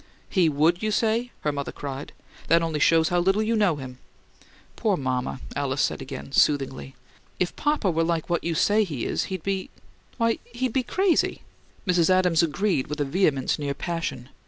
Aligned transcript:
"He 0.31 0.49
would, 0.49 0.81
you 0.81 0.89
say?" 0.89 1.29
her 1.41 1.51
mother 1.51 1.71
cried. 1.71 2.11
"That 2.47 2.63
only 2.63 2.79
shows 2.79 3.09
how 3.09 3.19
little 3.19 3.43
you 3.43 3.55
know 3.55 3.75
him!" 3.75 3.99
"Poor 4.75 4.97
mama!" 4.97 5.41
Alice 5.55 5.79
said 5.83 6.01
again, 6.01 6.31
soothingly. 6.31 6.95
"If 7.39 7.55
papa 7.55 7.91
were 7.91 8.03
like 8.03 8.27
what 8.27 8.43
you 8.43 8.55
say 8.55 8.83
he 8.83 9.05
is, 9.05 9.25
he'd 9.25 9.43
be 9.43 9.69
why, 10.17 10.39
he'd 10.53 10.73
be 10.73 10.81
crazy!" 10.81 11.43
Mrs. 11.85 12.09
Adams 12.09 12.41
agreed 12.41 12.87
with 12.87 12.99
a 12.99 13.05
vehemence 13.05 13.59
near 13.59 13.75
passion. 13.75 14.29